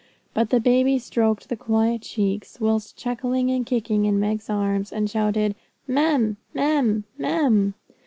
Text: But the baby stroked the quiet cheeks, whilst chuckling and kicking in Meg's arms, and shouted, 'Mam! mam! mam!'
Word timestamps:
But 0.33 0.49
the 0.49 0.59
baby 0.59 0.97
stroked 0.97 1.47
the 1.47 1.55
quiet 1.55 2.01
cheeks, 2.01 2.59
whilst 2.59 2.97
chuckling 2.97 3.51
and 3.51 3.63
kicking 3.67 4.05
in 4.05 4.19
Meg's 4.19 4.49
arms, 4.49 4.91
and 4.91 5.07
shouted, 5.07 5.53
'Mam! 5.87 6.37
mam! 6.55 7.03
mam!' 7.19 7.75